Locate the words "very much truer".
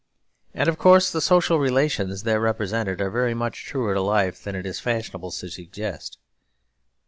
3.11-3.93